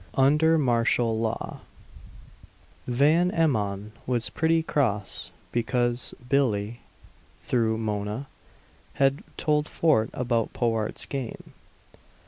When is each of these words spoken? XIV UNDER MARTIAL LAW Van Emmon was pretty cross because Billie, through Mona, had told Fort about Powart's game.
XIV 0.01 0.17
UNDER 0.19 0.57
MARTIAL 0.57 1.19
LAW 1.19 1.57
Van 2.87 3.29
Emmon 3.29 3.91
was 4.07 4.31
pretty 4.31 4.63
cross 4.63 5.29
because 5.51 6.15
Billie, 6.27 6.79
through 7.39 7.77
Mona, 7.77 8.25
had 8.95 9.23
told 9.37 9.67
Fort 9.67 10.09
about 10.11 10.53
Powart's 10.53 11.05
game. 11.05 11.53